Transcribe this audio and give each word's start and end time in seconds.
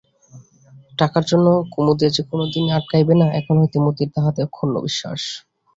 টাকার 0.93 1.23
জন্য 1.31 1.45
কুমুদের 1.73 2.11
যে 2.15 2.23
কোনোদিনই 2.29 2.75
আটকাইবে 2.77 3.13
না, 3.21 3.27
এখন 3.39 3.55
হইতে 3.61 3.77
মতির 3.85 4.09
তাহাতে 4.15 4.39
অক্ষুন্ন 4.43 4.75
বিশ্বাস। 4.85 5.21